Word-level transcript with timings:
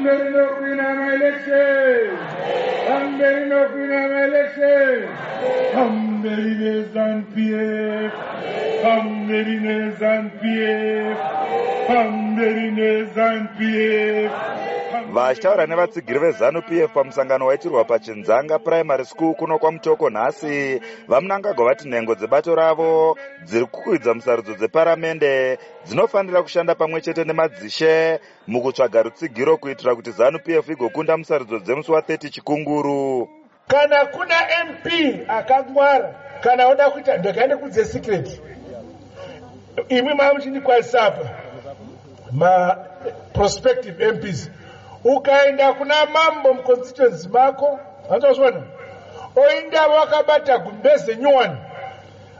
pamberi 0.00 0.30
nokuwina 0.30 0.94
maelection 0.94 2.16
pamberi 2.88 3.46
nokuwina 3.50 3.98
maelection 4.08 5.02
pamberi 5.74 6.54
nezanup 6.60 7.36
f 8.08 8.12
pamberi 8.82 9.56
vachitaura 15.12 15.66
nevatsigiri 15.66 16.18
vezanup 16.18 16.72
f 16.72 16.90
pamusangano 16.94 17.46
waitirwa 17.46 17.84
pachinzanga 17.84 18.58
primary 18.58 19.04
school 19.04 19.34
kuno 19.34 19.58
kwamutoko 19.58 20.10
nhasi 20.10 20.80
vamunangagwa 21.08 21.64
vati 21.66 21.88
nhengo 21.88 22.14
dzebato 22.14 22.54
ravo 22.54 23.18
dziri 23.44 23.66
kukwidza 23.66 24.14
musarudzo 24.14 24.54
dzeparamende 24.54 25.58
dzinofanira 25.86 26.42
kushanda 26.42 26.74
pamwe 26.74 27.00
chete 27.00 27.24
nemadzishe 27.24 28.20
mukutsvaga 28.46 29.02
rutsigiro 29.02 29.56
kuitira 29.56 29.94
kuti 29.94 30.10
zanup 30.10 30.48
f 30.48 30.68
igokunda 30.68 31.16
musarudzo 31.16 31.58
dzemusi 31.58 31.92
wa30 31.92 32.30
chikunguru. 32.30 33.28
Kana 33.68 34.04
kuna 34.04 34.34
mp 34.64 34.86
akangwara 35.28 36.14
kana 36.40 36.68
oda 36.68 36.90
kuita 36.90 37.16
ndakaende 37.16 37.56
kudze 37.56 37.84
secret. 37.84 38.40
Imwi 39.88 40.14
mamuchindikwazisapa 40.14 41.49
maprospective 42.32 44.12
mps 44.12 44.50
ukaenda 45.04 45.72
kuna 45.72 45.94
mambo 46.06 46.54
muconstituency 46.54 47.28
mako 47.28 47.80
anzosona 48.10 48.62
oinda 49.36 49.88
vakabata 49.88 50.58
gumbeze 50.58 51.16
nyowani 51.16 51.56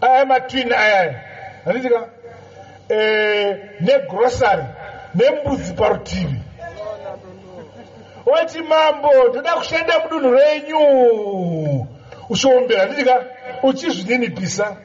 aya 0.00 0.24
matwin 0.24 0.72
ayaya 0.72 1.20
anditika 1.66 2.08
e, 2.88 3.56
negrosary 3.80 4.64
nembudzi 5.14 5.72
parutivi. 5.72 6.36
Oti 8.26 8.62
mambo 8.62 9.08
ndoda 9.30 9.54
kushanda 9.54 9.98
mudunhu 9.98 10.34
renyu. 10.34 11.86
Uchiombera 12.28 12.84
nditika 12.86 13.24
uchizvininipisa. 13.62 14.76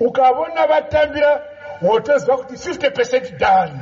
Ukavona 0.00 0.66
vatambira 0.66 1.42
wotoziva 1.82 2.36
kuti 2.36 2.54
50 2.54 2.90
percent 2.90 3.38
done 3.38 3.72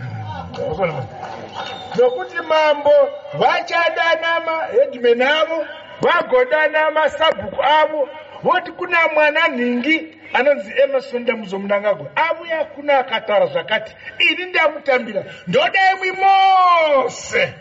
nokuti 1.99 2.37
mambo 2.49 2.91
vachadana 3.35 4.41
mahedman 4.41 5.23
avo 5.23 5.67
vagodana 6.01 6.91
masabhuku 6.91 7.63
avo 7.63 8.09
voti 8.43 8.73
kuna 8.73 9.09
mwana 9.09 9.49
nhingi 9.49 10.09
anonzi 10.33 10.73
emerson 10.83 11.25
damuzomunangagwa 11.25 12.07
avuya 12.17 12.65
kuna 12.65 12.99
akataura 12.99 13.47
zvakati 13.47 13.97
ini 14.19 14.45
ndamutambira 14.45 15.25
ndoda 15.47 15.93
imwi 15.93 16.13
mose 16.13 17.55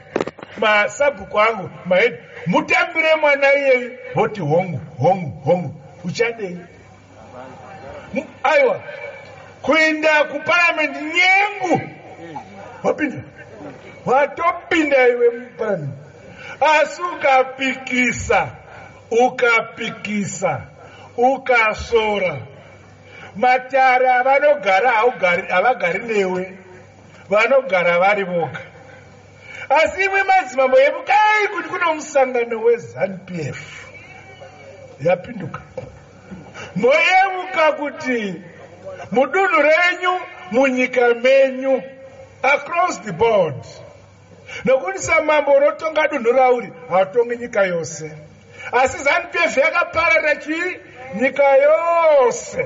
masabhuku 0.57 1.39
angu 1.39 1.69
mahedi 1.85 2.17
mutambire 2.47 3.15
mwana 3.15 3.55
iyeyu 3.55 3.97
voti 4.15 4.41
hongu 4.41 4.79
hongu 4.99 5.41
hongu 5.45 5.75
uchadei. 6.05 6.57
Aiwa 8.43 8.81
kuenda 9.61 10.23
kuparamendi 10.23 10.99
nyengu 10.99 11.81
wapinda. 12.83 13.23
Watopinda 14.05 15.07
iwe 15.07 15.29
muparamendi 15.29 15.93
asi 16.61 17.01
ukapikisa 17.01 18.47
ukapikisa 19.25 20.61
ukasora. 21.17 22.37
Matare 23.35 24.09
avanogara 24.09 24.91
havagari 25.49 25.99
newe. 25.99 26.57
Vanogara 27.29 27.99
vari 27.99 28.23
voga. 28.23 28.59
Asi 29.69 30.03
imwe 30.03 30.23
madzimambo 30.23 30.79
yemukai 30.79 31.47
kuti 31.55 31.69
kune 31.69 31.93
musangano 31.93 32.61
wezanup 32.63 33.31
f 33.31 33.87
yapinduka. 34.99 35.61
Moyemuka 36.75 37.71
kuti 37.71 38.41
mudunhu 39.11 39.61
renyu 39.61 40.19
munyika 40.51 41.13
menyu 41.13 41.83
across 42.43 42.97
the 42.99 43.13
board. 43.13 43.55
Nokuti 44.65 44.99
samambo 44.99 45.51
unotonga 45.51 46.07
dunhu 46.07 46.31
rauri 46.31 46.69
hautongi 46.89 47.37
nyika 47.37 47.63
yose. 47.63 48.11
Asi 48.71 48.97
zanup 49.03 49.35
f 49.35 49.57
yakapararira 49.57 50.35
chii 50.35 50.77
nyika 51.21 51.55
yose. 51.57 52.65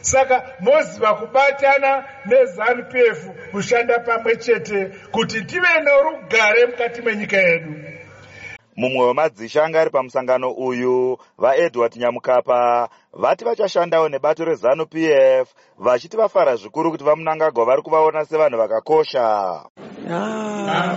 Saka 0.00 0.42
moziva 0.60 1.14
kubatana 1.14 2.04
nezanup 2.26 2.94
f 2.94 3.26
kushanda 3.50 3.98
pamwe 3.98 4.36
chete 4.36 4.84
kuti 5.12 5.42
tive 5.44 5.80
norugare 5.80 6.66
mukati 6.66 7.02
menyika 7.02 7.36
yedu 7.36 7.74
mumwe 8.78 9.06
wemadzisha 9.06 9.64
anga 9.64 9.80
ari 9.80 9.90
pamusangano 9.90 10.50
uyu 10.50 11.18
vaedward 11.38 11.96
nyamukapa 11.96 12.88
vati 13.12 13.44
vachashandawo 13.44 14.08
nebato 14.08 14.44
rezanup 14.44 14.94
f 14.94 15.48
vachiti 15.78 16.16
vafara 16.16 16.56
zvikuru 16.56 16.90
kuti 16.90 17.04
vamunangagwa 17.04 17.64
vari 17.64 17.82
kuvaona 17.82 18.24
sevanhu 18.24 18.58
vakakosha. 18.58 19.62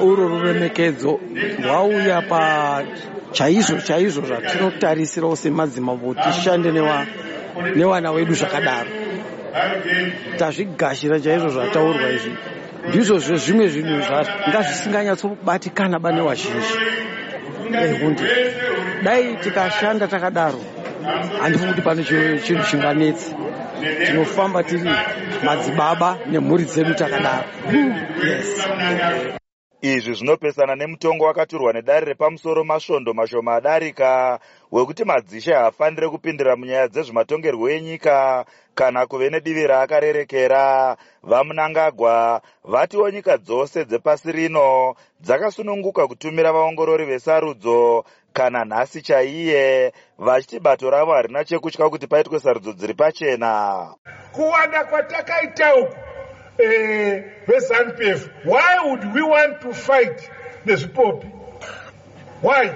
Uro 0.02 0.28
ruremekedzo 0.28 1.20
rwauya 1.64 2.22
pachaizvo 2.22 3.82
chaizvo 3.82 4.26
zvatinotarisirawo 4.26 5.36
semadzimambo 5.36 6.14
tishande 6.14 6.72
nevana 7.76 8.14
vedu 8.14 8.34
zvakadaro. 8.34 8.90
Tazvigashira 10.38 11.20
chaizvo 11.20 11.50
zvataurwa 11.50 12.12
izvi. 12.12 12.38
Ndizvo 12.90 13.20
zvezvimwe 13.20 13.68
zvinhu 13.68 14.02
zvanga 14.02 14.62
zvisinganyatsobatikana 14.62 16.00
bane 16.00 16.22
wazhinji 17.78 17.96
ehundi 17.96 18.24
dai 19.04 19.36
tikashanda 19.44 20.08
takadaro. 20.08 20.60
Handifi 21.42 21.66
kuti 21.68 21.82
pane 21.82 22.04
chinhu 22.46 22.64
chinganetsi 22.70 23.36
tinofamba 24.06 24.64
tiri 24.64 24.90
madzibaba 25.46 26.18
nemhuri 26.32 26.64
dzedu 26.66 26.94
takadaro. 26.94 27.46
Yes 28.24 29.41
izvi 29.82 30.14
zvinopesana 30.14 30.76
nemutongo 30.76 31.26
wakaturwa 31.26 31.74
nedare 31.74 32.06
repamusoro 32.06 32.64
masvondo 32.64 33.14
mashoma 33.14 33.56
adarika 33.56 34.40
wekuti 34.72 35.04
madzishe 35.06 35.54
haafaniri 35.54 36.10
kupindira 36.10 36.56
munyaya 36.56 36.88
dzezvematongerwo 36.88 37.70
enyika 37.70 38.46
kana 38.76 39.06
kuve 39.06 39.30
nedivi 39.30 39.68
raakarerekera. 39.68 40.98
Vamunangagwa 41.24 42.42
vatiwo 42.64 43.10
nyika 43.10 43.38
dzose 43.38 43.86
dzepasi 43.86 44.32
rino 44.32 44.96
dzakasununguka 45.20 46.08
kutumira 46.08 46.52
vaongorori 46.54 47.06
vesarudzo 47.06 48.06
kana 48.34 48.66
nhasi 48.66 49.02
chaiye 49.02 49.94
vachiti 50.18 50.60
bato 50.60 50.90
ravo 50.90 51.14
harina 51.14 51.46
chekutya 51.46 51.90
kuti 51.90 52.08
paitwe 52.08 52.40
sarudzo 52.40 52.74
dziri 52.74 52.94
pachena. 52.94 53.96
Kuwanda 54.32 54.86
kwatakaita 54.86 55.76
uku 55.76 56.11
vezanup 56.58 58.02
f 58.02 58.30
why 58.44 58.80
would 58.84 59.14
we 59.14 59.22
want 59.22 59.62
to 59.62 59.74
fight 59.74 60.30
nezvipopi 60.66 61.32
why? 62.42 62.76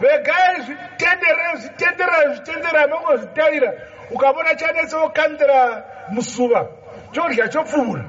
Regai 0.00 0.62
zvitenderero 0.66 1.56
zvitenderero 1.56 2.34
zvitenderero 2.34 2.88
mangozvitaira 2.88 3.72
ukavona 4.10 4.54
chanetsokanzira 4.54 5.84
musuva 6.10 6.68
chodya 7.12 7.48
chopfuura 7.48 8.04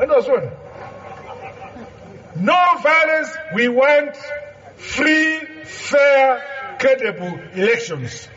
andozvona 0.00 0.50
no 2.36 2.58
violence 2.82 3.30
we 3.54 3.68
want 3.68 4.16
free 4.76 5.40
fair 5.64 6.42
credible 6.78 7.40
elections. 7.54 8.28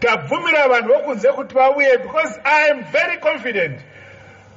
Tabvumira 0.00 0.68
vanhu 0.68 0.94
vokunze 0.94 1.28
kuti 1.32 1.54
vauye 1.54 2.02
because 2.02 2.38
i 2.44 2.68
am 2.70 2.84
very 2.84 3.18
confident 3.18 3.80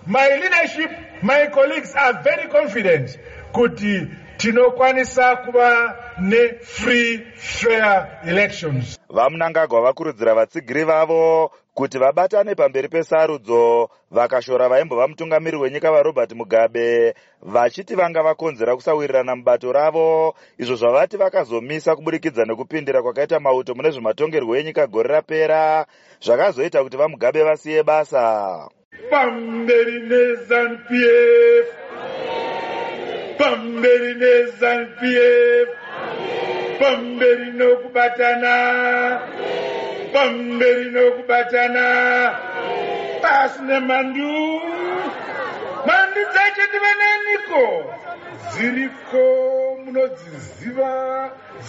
my 0.07 0.27
leadership 0.41 0.91
my 1.21 1.47
colleagues 1.47 1.95
are 1.95 2.23
very 2.23 2.49
confident 2.49 3.19
kuti 3.51 4.07
tinokwanisa 4.37 5.35
kuva 5.35 5.95
nefree 6.19 7.21
fair 7.35 8.19
elections. 8.25 8.99
Vamunangagwa 9.09 9.81
vakurudzira 9.81 10.35
vatsigiri 10.35 10.83
vavo 10.83 11.51
kuti 11.73 11.97
vabatane 11.97 12.55
pamberi 12.55 12.87
pesarudzo 12.87 13.89
vakashora 14.11 14.69
vaimbova 14.69 15.07
mutungamiri 15.07 15.57
wenyika 15.57 15.91
varobert 15.91 16.31
mugabe 16.33 17.15
vachiti 17.41 17.95
vanga 17.95 18.23
vakonzera 18.23 18.75
kusawirirana 18.75 19.35
mubato 19.35 19.71
ravo 19.71 20.35
izvo 20.57 20.75
zvavati 20.75 21.17
vakazomisa 21.17 21.95
kuburikidza 21.95 22.45
nekupindira 22.45 23.01
kwakaita 23.01 23.39
mauto 23.39 23.75
mune 23.75 23.91
zvematongerwo 23.91 24.57
enyika 24.57 24.87
gore 24.87 25.09
rapera 25.09 25.85
zvakazoita 26.21 26.83
kuti 26.83 26.97
vamugabe 26.97 27.43
vasiye 27.43 27.83
basa 27.83 28.69
pamberi 29.09 29.99
nezanup 30.09 30.89
f 30.91 31.67
pamberi 33.37 34.13
nezanup 34.21 35.01
f 35.03 35.69
pamberi 36.79 37.49
nokubatana 37.59 38.55
pamberi 40.13 40.85
nokubatana 40.95 41.85
pasine 43.21 43.79
mandu 43.89 44.31
mandu 45.87 46.21
dzacho 46.31 46.63
ndivananiko 46.69 47.63
dziriko 48.51 49.23
munodziziva? 49.85 50.91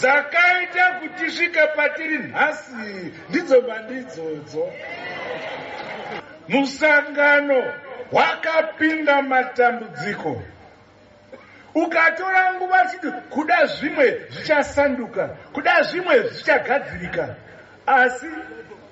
Dzakaita 0.01 0.85
kutisvika 1.01 1.67
patiri 1.67 2.19
nhasi. 2.19 3.13
Ndidzo 3.29 3.61
mhandi 3.61 3.95
idzodzo 3.95 4.65
musangano 6.49 7.73
hwakapinda 8.11 9.23
matambudziko. 9.23 10.43
Ukatora 11.75 12.55
nguva 12.55 12.87
chiti 12.91 13.11
kuda 13.31 13.67
zvimwe 13.67 14.21
zvichasanduka 14.31 15.29
kuda 15.53 15.83
zvimwe 15.83 16.23
zvichagadzirika. 16.23 17.35
Asi 17.87 18.27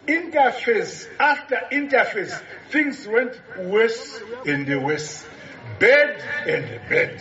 interface 0.06 1.08
after 1.18 1.58
interface 1.70 2.34
things 2.70 3.06
went 3.06 3.40
worse 3.56 4.20
and 4.46 4.68
worse 4.84 5.24
bed 5.78 6.16
and 6.46 6.88
bed. 6.88 7.20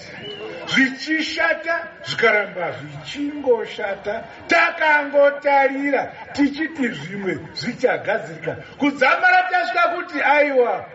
Zvichishata 0.67 1.87
zvikaramba 2.05 2.71
zvichingoshata 2.77 4.23
takangotarira 4.47 6.11
tichiti 6.33 6.87
zvimwe 6.87 7.39
zvichagadzirika. 7.55 8.55
Kudzamara 8.79 9.49
tasvika 9.51 9.87
kuti 9.95 10.21
aiwa 10.21 10.85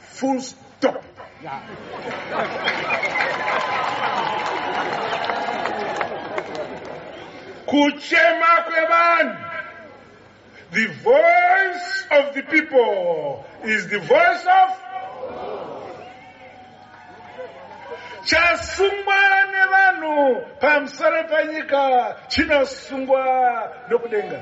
full 0.00 0.40
stop. 0.40 1.04
Kuchema 7.66 8.62
kwevanhu. 8.66 9.36
The 10.72 10.86
voice 10.86 12.06
of 12.12 12.34
the 12.34 12.42
people 12.42 13.44
is 13.64 13.88
the 13.88 13.98
voice 13.98 14.46
of 14.46 14.79
chasungwa 18.24 19.16
nevanhu 19.52 20.46
pamusoro 20.60 21.24
penyika 21.24 22.16
chinosungwa 22.28 23.22
nokudenga 23.88 24.40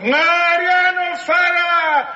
mwari 0.00 0.66
anofara 0.66 1.62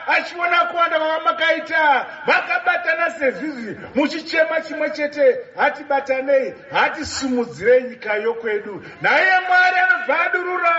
achiona 0.07 0.57
kuwanda 0.65 0.99
kwavamakaita 0.99 2.07
vakabatana 2.27 3.11
sezvizvi 3.11 3.77
muchichema 3.95 4.61
chimwe 4.61 4.91
chete. 4.91 5.37
Hatibatanei 5.57 6.55
hatisumudzirei 6.73 7.83
nyika 7.83 8.15
yokwedu. 8.15 8.85
Naye 9.01 9.33
mwari 9.49 9.77
anobvadurura 9.79 10.75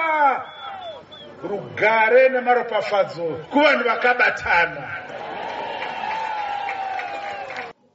rugare 1.50 2.30
nemaropafadzo 2.30 3.24
kuvanhu 3.24 3.84
vakabatana 3.84 4.90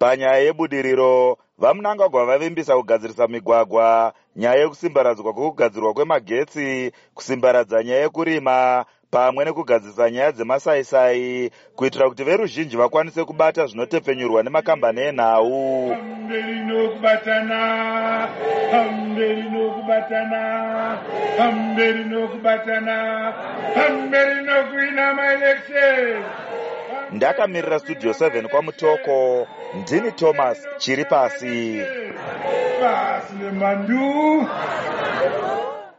panyaya 0.02 0.38
yebudiriro 0.38 1.38
vamunangagwa 1.58 2.26
vavimbisa 2.26 2.76
kugadzirisa 2.76 3.28
migwagwa 3.28 4.12
nyaya 4.37 4.60
yekusimbaradzwa 4.60 5.32
kwekugadzirwa 5.32 5.94
kwemagetsi 5.94 6.93
kusimbaradza 7.14 7.82
nyaya 7.82 8.00
yekurima 8.02 8.84
pamwe 9.10 9.44
nekugadzirisa 9.44 10.10
nyaya 10.10 10.32
dzemasaisai 10.32 11.50
kuitira 11.76 12.08
kuti 12.08 12.25
veruzhinji 12.25 12.76
vakwanise 12.76 13.25
kubata 13.25 13.66
zvinotepfenyurwa 13.66 14.43
nemakambani 14.43 15.00
enhau. 15.00 15.88
Hamberi 15.90 16.58
nokubatana 16.66 17.60
hamberi 18.72 19.43
nokubatana 19.50 20.43
hamberi 21.38 22.04
nokubatana 22.04 22.96
hamberi 23.75 24.43
nokuina 24.43 25.14
maelection 25.14 26.22
ndakamirira 27.12 27.79
studio 27.79 28.11
7 28.12 28.49
kwamutoko 28.49 29.47
ndini 29.75 30.12
thomas 30.12 30.59
chiri 30.79 31.05
pasi. 31.05 31.81
Nemhandu 33.41 34.47